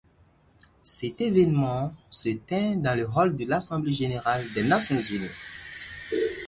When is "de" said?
3.37-3.45